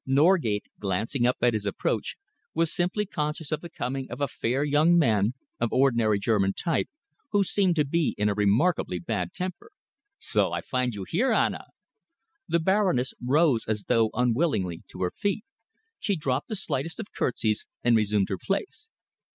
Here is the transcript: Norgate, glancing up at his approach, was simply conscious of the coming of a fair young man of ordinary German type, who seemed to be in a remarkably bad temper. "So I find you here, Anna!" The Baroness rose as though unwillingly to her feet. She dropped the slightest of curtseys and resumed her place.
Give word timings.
Norgate, 0.07 0.65
glancing 0.79 1.27
up 1.27 1.37
at 1.43 1.53
his 1.53 1.67
approach, 1.67 2.15
was 2.55 2.73
simply 2.73 3.05
conscious 3.05 3.51
of 3.51 3.61
the 3.61 3.69
coming 3.69 4.09
of 4.09 4.19
a 4.19 4.27
fair 4.27 4.63
young 4.63 4.97
man 4.97 5.35
of 5.59 5.71
ordinary 5.71 6.17
German 6.17 6.53
type, 6.53 6.89
who 7.33 7.43
seemed 7.43 7.75
to 7.75 7.85
be 7.85 8.15
in 8.17 8.27
a 8.27 8.33
remarkably 8.33 8.97
bad 8.97 9.31
temper. 9.31 9.69
"So 10.17 10.53
I 10.53 10.61
find 10.61 10.95
you 10.95 11.05
here, 11.07 11.31
Anna!" 11.31 11.65
The 12.47 12.59
Baroness 12.59 13.13
rose 13.23 13.63
as 13.67 13.83
though 13.83 14.09
unwillingly 14.15 14.81
to 14.87 15.03
her 15.03 15.11
feet. 15.11 15.45
She 15.99 16.15
dropped 16.15 16.47
the 16.47 16.55
slightest 16.55 16.99
of 16.99 17.11
curtseys 17.13 17.67
and 17.83 17.95
resumed 17.95 18.29
her 18.29 18.39
place. 18.39 18.89